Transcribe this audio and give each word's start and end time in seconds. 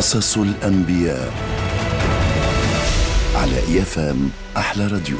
قصص 0.00 0.38
الأنبياء 0.38 1.32
على 3.34 3.58
إيفام 3.68 4.30
أحلى 4.56 4.86
راديو. 4.86 5.18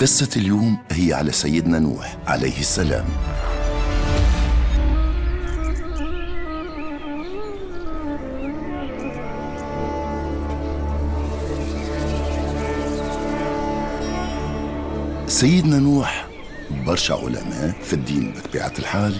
قصة 0.00 0.30
اليوم 0.36 0.78
هي 0.90 1.12
على 1.12 1.32
سيدنا 1.32 1.78
نوح 1.78 2.16
عليه 2.26 2.60
السلام. 2.60 3.06
سيدنا 15.28 15.78
نوح 15.78 16.26
برشا 16.86 17.14
علماء 17.14 17.74
في 17.84 17.92
الدين 17.92 18.32
بطبيعة 18.32 18.72
الحال 18.78 19.14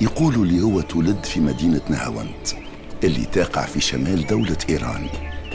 يقولوا 0.00 0.44
اللي 0.44 0.62
هو 0.62 0.80
تولد 0.80 1.24
في 1.24 1.40
مدينة 1.40 1.80
نهاوند 1.88 2.48
اللي 3.04 3.24
تقع 3.24 3.66
في 3.66 3.80
شمال 3.80 4.26
دولة 4.26 4.56
إيران 4.68 5.06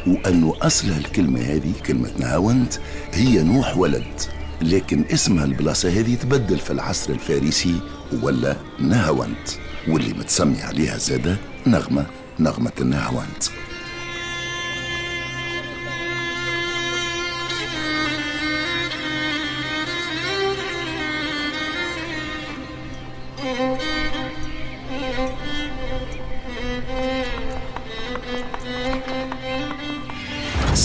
وأنه 0.07 0.53
أصلها 0.61 0.97
الكلمة 0.97 1.41
هذه 1.41 1.73
كلمة 1.85 2.11
نهاوند 2.19 2.73
هي 3.13 3.43
نوح 3.43 3.77
ولد 3.77 4.21
لكن 4.61 5.05
اسمها 5.13 5.45
البلاصة 5.45 5.89
هذه 5.89 6.15
تبدل 6.15 6.57
في 6.59 6.71
العصر 6.71 7.13
الفارسي 7.13 7.75
ولا 8.21 8.55
نهاوند 8.79 9.49
واللي 9.87 10.13
متسمي 10.13 10.61
عليها 10.61 10.97
زادة 10.97 11.37
نغمة 11.67 12.05
نغمة 12.39 12.71
النهاوند 12.81 13.43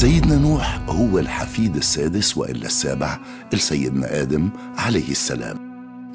سيدنا 0.02 0.36
نوح 0.36 0.80
هو 0.88 1.18
الحفيد 1.18 1.76
السادس 1.76 2.36
وإلا 2.36 2.66
السابع 2.66 3.18
لسيدنا 3.52 4.20
آدم 4.20 4.50
عليه 4.76 5.10
السلام. 5.10 5.58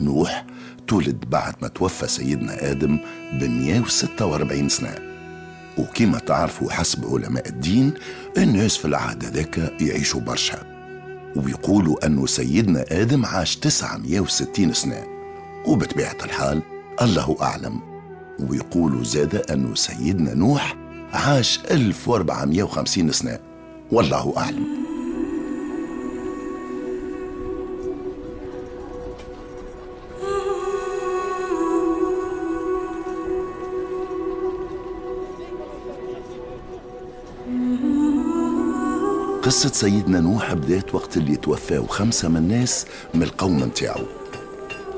نوح 0.01 0.45
تولد 0.87 1.25
بعد 1.29 1.55
ما 1.61 1.67
توفى 1.67 2.07
سيدنا 2.07 2.71
آدم 2.71 2.99
ب 3.33 3.43
146 3.43 4.69
سنة. 4.69 4.95
وكما 5.77 6.19
تعرفوا 6.19 6.71
حسب 6.71 7.05
علماء 7.05 7.49
الدين 7.49 7.93
الناس 8.37 8.77
في 8.77 8.85
العهد 8.85 9.23
ذاك 9.23 9.81
يعيشوا 9.81 10.21
برشا. 10.21 10.59
ويقولوا 11.35 12.05
أنه 12.05 12.25
سيدنا 12.25 12.85
آدم 12.91 13.25
عاش 13.25 13.55
960 13.55 14.73
سنة 14.73 15.03
وبطبيعة 15.67 16.17
الحال 16.23 16.61
الله 17.01 17.37
أعلم 17.41 17.81
ويقولوا 18.39 19.03
زاد 19.03 19.35
أنه 19.35 19.75
سيدنا 19.75 20.33
نوح 20.33 20.75
عاش 21.13 21.59
1450 21.71 23.11
سنة 23.11 23.46
والله 23.91 24.33
أعلم. 24.37 24.77
قصة 39.43 39.69
سيدنا 39.69 40.19
نوح 40.19 40.53
بدات 40.53 40.95
وقت 40.95 41.17
اللي 41.17 41.35
توفاو 41.35 41.87
خمسة 41.87 42.29
من 42.29 42.37
الناس 42.37 42.85
من 43.13 43.23
القوم 43.23 43.57
متاعو 43.57 44.03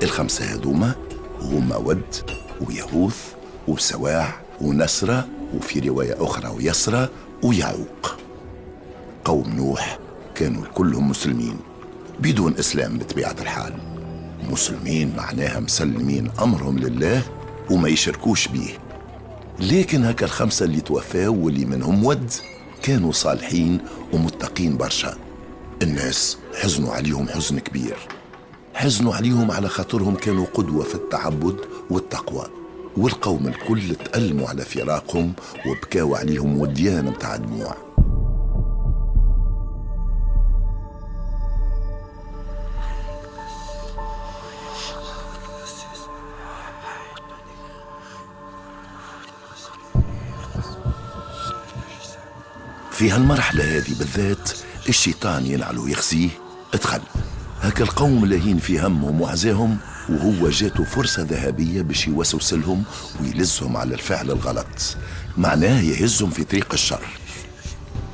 الخمسة 0.04 0.46
هذوما 0.46 0.96
هما 1.42 1.78
ود 1.78 2.16
ويهوث 2.68 3.34
وسواع 3.68 4.42
ونسرة 4.62 5.28
وفي 5.56 5.80
رواية 5.80 6.16
أخرى 6.24 6.48
ويسرى 6.48 7.10
ويعوق. 7.44 8.19
قوم 9.26 9.50
نوح 9.50 10.00
كانوا 10.36 10.64
كلهم 10.76 11.10
مسلمين 11.10 11.58
بدون 12.20 12.56
إسلام 12.60 12.98
بطبيعة 12.98 13.36
الحال. 13.42 13.74
مسلمين 14.52 15.16
معناها 15.18 15.60
مسلمين 15.60 16.32
أمرهم 16.42 16.80
لله 16.80 17.22
وما 17.72 17.90
يشركوش 17.90 18.48
بيه. 18.48 18.78
لكن 19.60 20.06
هكا 20.06 20.26
الخمسة 20.26 20.66
اللي 20.66 20.82
توفاو 20.82 21.46
واللي 21.46 21.66
منهم 21.66 22.06
ود 22.06 22.32
كانوا 22.84 23.12
صالحين 23.12 23.78
ومتقين 24.14 24.78
برشا. 24.78 25.18
الناس 25.82 26.38
حزنوا 26.62 26.94
عليهم 26.94 27.28
حزن 27.28 27.60
كبير. 27.60 27.98
حزنوا 28.74 29.16
عليهم 29.16 29.52
على 29.52 29.70
خاطرهم 29.70 30.16
كانوا 30.16 30.46
قدوة 30.54 30.84
في 30.84 30.96
التعبد 30.96 31.56
والتقوى. 31.90 32.48
والقوم 32.98 33.48
الكل 33.48 33.96
تألموا 33.96 34.50
على 34.50 34.66
فراقهم 34.66 35.34
وبكاوا 35.68 36.18
عليهم 36.18 36.58
وديان 36.62 37.06
متاع 37.06 37.36
دموع 37.36 37.76
في 53.00 53.12
هالمرحلة 53.12 53.78
هذه 53.78 53.94
بالذات 54.00 54.52
الشيطان 54.90 55.46
ينعل 55.46 55.78
ويخزيه 55.78 56.30
ادخل. 56.74 57.02
هكا 57.62 57.84
القوم 57.84 58.26
لاهين 58.26 58.58
في 58.58 58.80
همهم 58.80 59.22
وعزاهم 59.22 59.78
وهو 60.10 60.50
جاته 60.50 60.84
فرصة 60.84 61.22
ذهبية 61.22 61.82
باش 61.82 62.08
يوسوس 62.08 62.54
لهم 62.54 62.84
ويلزهم 63.22 63.78
على 63.78 63.94
الفعل 63.94 64.32
الغلط. 64.32 64.98
معناه 65.38 65.82
يهزهم 65.82 66.30
في 66.30 66.44
طريق 66.44 66.74
الشر. 66.74 67.02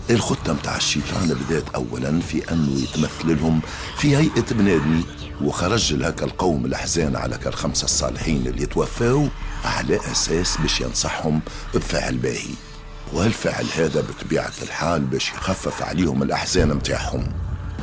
الخطة 0.10 0.54
متاع 0.54 0.78
الشيطان 0.78 1.34
بدات 1.34 1.70
أولا 1.76 2.20
في 2.20 2.52
أنه 2.52 2.80
يتمثل 2.80 3.38
لهم 3.40 3.62
في 3.98 4.18
هيئة 4.18 4.46
بنادمي 4.52 5.04
وخرج 5.42 5.94
لهكا 5.94 6.26
القوم 6.26 6.66
الأحزان 6.66 7.16
على 7.16 7.38
كالخمسة 7.38 7.86
الصالحين 7.86 8.48
اللي 8.48 8.66
توفاوا 8.66 9.28
على 9.64 10.00
أساس 10.12 10.58
باش 10.58 10.82
ينصحهم 10.82 11.42
بفعل 11.74 12.18
باهي. 12.18 12.75
والفعل 13.14 13.66
هذا 13.76 14.02
بطبيعة 14.02 14.52
الحال 14.64 15.02
باش 15.02 15.30
يخفف 15.30 15.84
عليهم 15.84 16.24
الأحزان 16.24 16.68
متاعهم؟ 16.68 17.28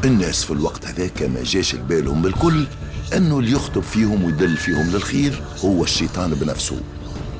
الناس 0.04 0.44
في 0.44 0.50
الوقت 0.50 0.86
هذاك 0.86 1.22
ما 1.22 1.42
جاش 1.44 1.74
لبالهم 1.74 2.22
بالكل. 2.22 2.66
أنه 3.16 3.38
اللي 3.38 3.52
يخطب 3.52 3.82
فيهم 3.82 4.24
ويدل 4.24 4.56
فيهم 4.56 4.90
للخير 4.90 5.42
هو 5.64 5.84
الشيطان 5.84 6.34
بنفسه. 6.34 6.80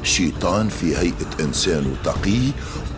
شيطان 0.03 0.69
في 0.69 0.97
هيئة 0.97 1.41
إنسان 1.41 1.97
تقي 2.05 2.41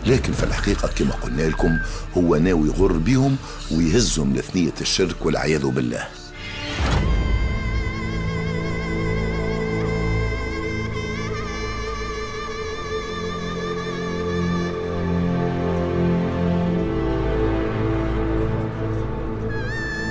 لكن 0.05 0.33
في 0.33 0.43
الحقيقة 0.43 0.87
كما 0.87 1.11
قلنا 1.11 1.41
لكم 1.41 1.79
هو 2.17 2.35
ناوي 2.35 2.67
يغر 2.67 2.91
بهم 2.91 3.37
ويهزهم 3.71 4.33
لثنية 4.35 4.73
الشرك 4.81 5.25
والعياذ 5.25 5.65
بالله. 5.65 6.07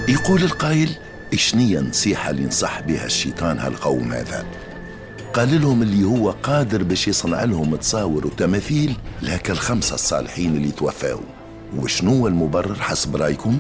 يقول 0.08 0.42
القائل 0.42 0.90
إشنية 1.34 1.80
نصيحة 1.80 2.30
اللي 2.30 2.46
نصح 2.46 2.80
بها 2.80 3.06
الشيطان 3.06 3.58
هالقوم 3.58 4.12
هذا 4.12 4.44
قال 5.34 5.60
لهم 5.60 5.82
اللي 5.82 6.04
هو 6.04 6.30
قادر 6.30 6.82
باش 6.82 7.08
يصنع 7.08 7.44
لهم 7.44 7.76
تصاور 7.76 8.26
وتماثيل 8.26 8.96
لهك 9.22 9.50
الخمسة 9.50 9.94
الصالحين 9.94 10.56
اللي 10.56 10.70
توفاوا 10.70 11.20
وشنو 11.76 12.26
المبرر 12.26 12.74
حسب 12.74 13.16
رأيكم؟ 13.16 13.58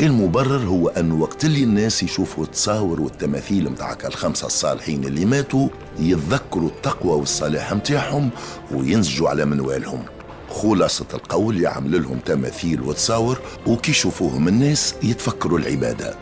المبرر 0.00 0.66
هو 0.68 0.88
أن 0.88 1.12
وقت 1.12 1.44
اللي 1.44 1.64
الناس 1.64 2.02
يشوفوا 2.02 2.44
التصاور 2.44 3.00
والتماثيل 3.00 3.70
متاعك 3.70 4.06
الخمسة 4.06 4.46
الصالحين 4.46 5.04
اللي 5.04 5.24
ماتوا 5.24 5.68
يتذكروا 5.98 6.68
التقوى 6.68 7.12
والصلاح 7.12 7.72
متاعهم 7.72 8.30
وينسجوا 8.72 9.28
على 9.28 9.44
منوالهم. 9.44 10.02
خلاصة 10.52 11.06
القول 11.14 11.60
يعمل 11.60 12.02
لهم 12.02 12.18
تماثيل 12.18 12.80
وتصاور 12.80 13.38
وكي 13.66 13.90
يشوفوهم 13.90 14.48
الناس 14.48 14.94
يتفكروا 15.02 15.58
العبادة. 15.58 16.14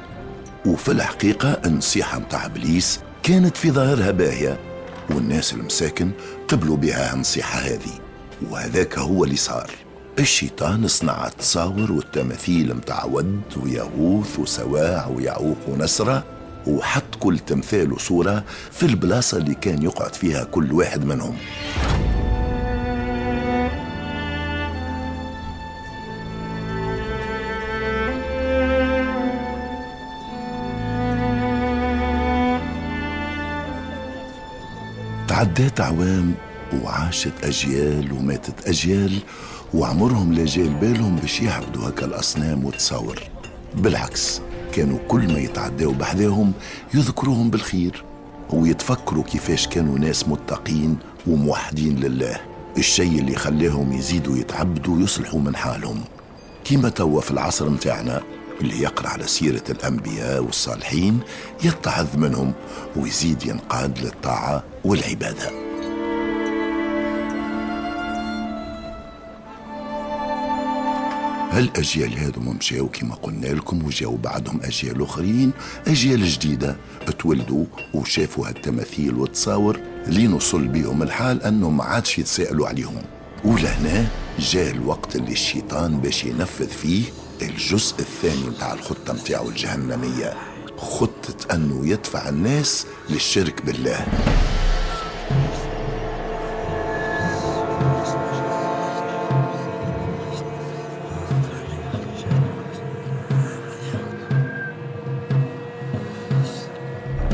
وفي 0.67 0.93
الحقيقة 0.93 1.61
النصيحة 1.65 2.19
متاع 2.19 2.47
إبليس 2.47 3.01
كانت 3.23 3.57
في 3.57 3.71
ظاهرها 3.71 4.11
باهية 4.11 4.61
والناس 5.11 5.53
المساكن 5.53 6.11
قبلوا 6.49 6.77
بها 6.77 7.15
النصيحة 7.15 7.59
هذه. 7.59 8.01
وهذاك 8.51 8.99
هو 8.99 9.25
اللي 9.25 9.37
صار. 9.37 9.71
الشيطان 10.19 10.89
صنع 10.89 11.27
التصاور 11.27 11.93
والتماثيل 11.93 12.75
متاع 12.75 13.05
ود 13.05 13.41
ويغوث 13.63 14.39
وسواع 14.39 15.07
ويعوق 15.07 15.59
ونسرة 15.69 16.25
وحط 16.67 17.15
كل 17.21 17.39
تمثال 17.39 17.93
وصورة 17.93 18.45
في 18.73 18.87
البلاصة 18.87 19.39
اللي 19.39 19.55
كان 19.55 19.83
يقعد 19.83 20.15
فيها 20.15 20.45
كل 20.45 20.73
واحد 20.73 21.05
منهم. 21.05 21.37
عدات 35.41 35.81
أعوام 35.81 36.35
وعاشت 36.83 37.33
أجيال 37.45 38.13
وماتت 38.13 38.69
أجيال 38.69 39.19
وعمرهم 39.75 40.33
لا 40.33 40.45
بالهم 40.81 41.17
باش 41.17 41.41
يعبدوا 41.41 41.89
هكا 41.89 42.07
الأصنام 42.07 42.65
وتصور. 42.65 43.23
بالعكس 43.75 44.41
كانوا 44.73 44.99
كل 45.09 45.33
ما 45.33 45.39
يتعداوا 45.39 45.93
بحذاهم 45.93 46.53
يذكروهم 46.95 47.51
بالخير 47.51 48.05
ويتفكروا 48.51 49.25
كيفاش 49.25 49.69
كانوا 49.69 49.99
ناس 49.99 50.29
متقين 50.29 50.97
وموحدين 51.27 51.97
لله. 51.97 52.41
الشيء 52.79 53.19
اللي 53.19 53.37
خلاهم 53.37 53.93
يزيدوا 53.93 54.37
يتعبدوا 54.37 54.97
ويصلحوا 54.97 55.41
من 55.41 55.57
حالهم. 55.57 56.01
كيما 56.65 56.89
توا 56.89 57.21
في 57.21 57.31
العصر 57.31 57.69
متاعنا 57.69 58.21
اللي 58.61 58.83
يقرأ 58.83 59.09
على 59.09 59.27
سيرة 59.27 59.65
الأنبياء 59.71 60.43
والصالحين 60.43 61.21
يتعظ 61.65 62.17
منهم 62.17 62.53
ويزيد 62.97 63.47
ينقاد 63.47 63.99
للطاعة 63.99 64.65
والعبادة. 64.85 65.51
هالأجيال 71.53 72.19
هذو 72.19 72.41
مشاو 72.41 72.89
كما 72.89 73.15
قلنا 73.15 73.47
لكم 73.47 73.85
وجاو 73.85 74.17
بعدهم 74.17 74.61
أجيال 74.63 75.03
أخرين؟ 75.03 75.51
أجيال 75.87 76.25
جديدة 76.29 76.77
تولدوا 77.19 77.65
وشافوا 77.95 78.49
هالتماثيل 78.49 79.15
والتصاور 79.15 79.81
لين 80.07 80.33
وصل 80.33 80.69
بهم 80.69 81.03
الحال 81.03 81.43
أنهم 81.43 81.77
ما 81.77 81.85
عادش 81.85 82.19
يتساءلوا 82.19 82.69
عليهم. 82.69 83.03
ولهنا 83.45 84.07
جاء 84.39 84.71
الوقت 84.71 85.17
اللي 85.17 85.33
الشيطان 85.33 86.01
باش 86.01 86.25
ينفذ 86.25 86.69
فيه 86.69 87.03
الجزء 87.43 87.99
الثاني 87.99 88.47
متاع 88.47 88.73
الخطة 88.73 89.13
متاعه 89.13 89.49
الجهنمية 89.49 90.35
خطة 90.77 91.55
أنه 91.55 91.89
يدفع 91.89 92.29
الناس 92.29 92.87
للشرك 93.11 93.63
بالله. 93.67 94.07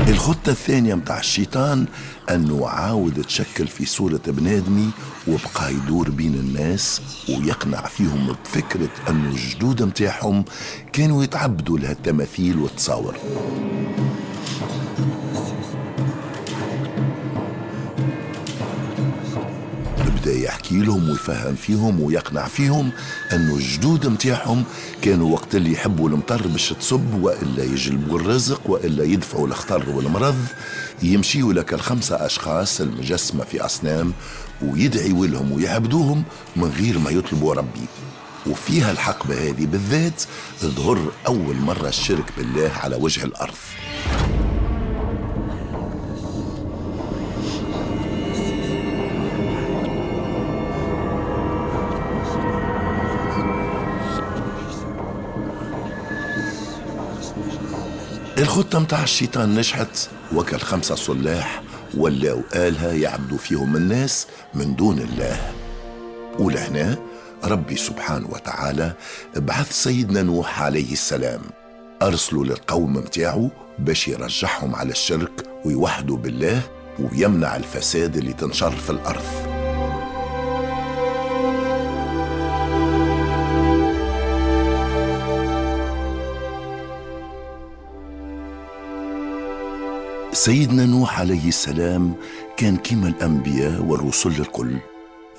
الخطة 0.07 0.49
الثانية 0.49 0.95
متاع 0.95 1.19
الشيطان 1.19 1.85
أنه 2.29 2.67
عاود 2.67 3.23
تشكل 3.23 3.67
في 3.67 3.85
صورة 3.85 4.21
بنادمي 4.27 4.89
وبقى 5.27 5.73
يدور 5.73 6.09
بين 6.09 6.33
الناس 6.33 7.01
ويقنع 7.29 7.81
فيهم 7.81 8.35
بفكرة 8.43 8.89
أنه 9.09 9.29
الجدود 9.29 9.83
متاعهم 9.83 10.45
كانوا 10.93 11.23
يتعبدوا 11.23 11.79
لها 11.79 11.91
التماثيل 11.91 12.57
والتصاور 12.59 13.15
بدا 20.27 20.37
يحكي 20.37 20.79
لهم 20.79 21.09
ويفهم 21.09 21.55
فيهم 21.55 22.01
ويقنع 22.01 22.47
فيهم 22.47 22.91
انه 23.33 23.55
الجدود 23.55 24.07
متاعهم 24.07 24.63
كانوا 25.01 25.33
وقت 25.33 25.55
اللي 25.55 25.71
يحبوا 25.71 26.09
المطر 26.09 26.47
باش 26.47 26.69
تصب 26.69 27.23
وإلا 27.23 27.63
يجلبوا 27.63 28.19
الرزق 28.19 28.61
وإلا 28.69 29.03
يدفعوا 29.03 29.47
الخطر 29.47 29.89
والمرض 29.89 30.45
يمشيوا 31.03 31.53
لك 31.53 31.73
الخمسة 31.73 32.25
أشخاص 32.25 32.81
المجسمة 32.81 33.43
في 33.43 33.65
أصنام 33.65 34.13
ويدعيوا 34.61 35.27
لهم 35.27 35.51
ويعبدوهم 35.51 36.23
من 36.55 36.69
غير 36.79 36.99
ما 36.99 37.09
يطلبوا 37.09 37.53
ربي. 37.53 37.85
وفيها 38.47 38.91
الحقبة 38.91 39.49
هذه 39.49 39.65
بالذات 39.65 40.23
ظهر 40.63 41.11
أول 41.27 41.55
مرة 41.55 41.87
الشرك 41.87 42.33
بالله 42.37 42.71
على 42.83 42.95
وجه 42.95 43.23
الأرض. 43.23 43.55
الخطة 58.37 58.79
متاع 58.79 59.03
الشيطان 59.03 59.55
نجحت 59.55 60.09
وكل 60.35 60.57
خمسة 60.57 60.95
صلاح 60.95 61.61
ولاو 61.97 62.41
آلهة 62.55 62.91
يعبدوا 62.91 63.37
فيهم 63.37 63.75
الناس 63.75 64.27
من 64.53 64.75
دون 64.75 64.99
الله. 64.99 65.51
ولهنا 66.39 66.97
ربي 67.43 67.75
سبحانه 67.75 68.27
وتعالى 68.29 68.93
بعث 69.35 69.71
سيدنا 69.71 70.23
نوح 70.23 70.61
عليه 70.61 70.91
السلام. 70.91 71.41
أرسلوا 72.01 72.45
للقوم 72.45 72.93
متاعه 72.93 73.51
باش 73.79 74.07
يرجعهم 74.07 74.75
على 74.75 74.91
الشرك 74.91 75.43
ويوحدوا 75.65 76.17
بالله 76.17 76.61
ويمنع 76.99 77.55
الفساد 77.55 78.17
اللي 78.17 78.33
تنشر 78.33 78.71
في 78.71 78.89
الأرض. 78.89 79.56
سيدنا 90.37 90.85
نوح 90.85 91.19
عليه 91.19 91.47
السلام 91.47 92.13
كان 92.57 92.77
كما 92.77 93.07
الأنبياء 93.07 93.81
والرسل 93.81 94.29
الكل 94.29 94.77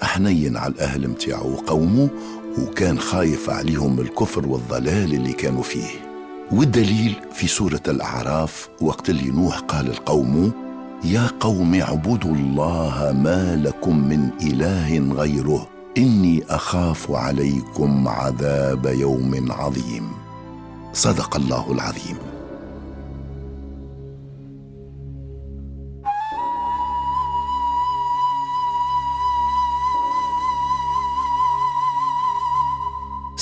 حنين 0.03 0.57
على 0.57 0.73
الأهل 0.73 1.09
متاعه 1.09 1.47
وقومه 1.47 2.09
وكان 2.59 2.99
خايف 2.99 3.51
عليهم 3.51 4.01
الكفر 4.01 4.49
والضلال 4.49 5.15
اللي 5.15 5.33
كانوا 5.33 5.63
فيه. 5.63 5.89
والدليل 6.53 7.15
في 7.33 7.47
سورة 7.47 7.81
الأعراف 7.89 8.69
وقت 8.81 9.11
اللي 9.11 9.31
نوح 9.31 9.59
قال 9.59 9.87
القوم 9.89 10.53
يا 11.05 11.27
قوم 11.41 11.75
اعبدوا 11.75 12.35
الله 12.35 13.13
ما 13.23 13.57
لكم 13.57 14.09
من 14.09 14.31
إله 14.43 15.15
غيره 15.15 15.69
إني 15.99 16.45
أخاف 16.51 17.11
عليكم 17.11 18.09
عذاب 18.09 18.87
يوم 18.87 19.53
عظيم. 19.53 20.09
صدق 20.93 21.37
الله 21.37 21.73
العظيم. 21.73 22.38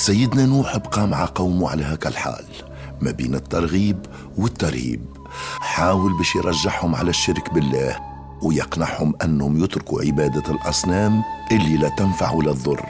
سيدنا 0.07 0.45
نوح 0.45 0.77
بقى 0.77 1.07
مع 1.07 1.25
قومه 1.35 1.69
على 1.69 1.83
هكا 1.83 2.09
الحال 2.09 2.45
ما 3.01 3.11
بين 3.11 3.35
الترغيب 3.35 4.05
والترهيب. 4.37 5.05
حاول 5.59 6.17
باش 6.17 6.35
يرجعهم 6.35 6.95
على 6.95 7.09
الشرك 7.09 7.53
بالله 7.53 7.99
ويقنعهم 8.41 9.13
أنهم 9.23 9.63
يتركوا 9.63 10.01
عبادة 10.01 10.51
الأصنام 10.51 11.23
اللي 11.51 11.77
لا 11.77 11.89
تنفع 11.89 12.31
ولا 12.31 12.53
تضر. 12.53 12.85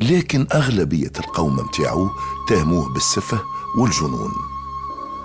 لكن 0.00 0.46
أغلبية 0.54 1.12
القوم 1.18 1.56
متاعو 1.56 2.10
تهموه 2.48 2.92
بالسفه 2.92 3.40
والجنون. 3.78 4.32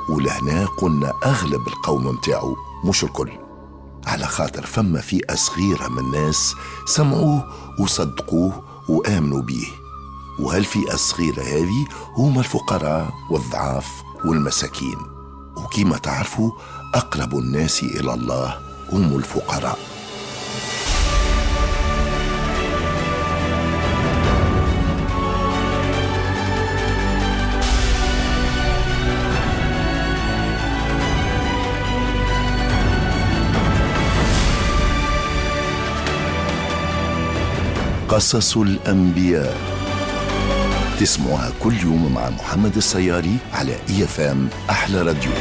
ولهنا 0.10 0.66
قلنا 0.66 1.14
أغلب 1.26 1.68
القوم 1.68 2.08
متاعو 2.08 2.56
مش 2.86 3.04
الكل. 3.04 3.41
على 4.08 4.26
خاطر 4.26 4.66
فما 4.66 5.02
فئة 5.02 5.36
صغيرة 5.36 5.88
من 5.88 6.00
الناس 6.00 6.56
سمعوه 6.86 7.48
وصدقوه 7.80 8.64
وآمنوا 8.90 9.42
به 9.42 9.68
وهالفئة 10.40 10.94
الصغيرة 10.94 11.42
هذه 11.42 11.86
هم 12.18 12.40
الفقراء 12.40 13.14
والضعاف 13.30 13.88
والمساكين. 14.26 14.98
وكما 15.56 15.98
تعرفوا 15.98 16.52
أقرب 16.94 17.38
الناس 17.38 17.84
إلى 17.84 18.14
الله 18.14 18.60
هم 18.92 19.16
الفقراء. 19.16 19.91
قصص 38.12 38.58
الأنبياء. 38.58 39.58
تسمعها 41.00 41.52
كل 41.60 41.74
يوم 41.74 42.14
مع 42.14 42.30
محمد 42.30 42.76
السياري 42.78 43.38
على 43.54 43.76
إي 43.90 44.08
فام 44.08 44.48
أحلى 44.70 45.02
راديو. 45.02 45.32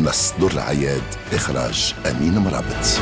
نص 0.00 0.32
در 0.40 0.60
عياد 0.60 1.02
إخراج 1.32 1.94
أمين 2.06 2.38
مرابط. 2.38 3.00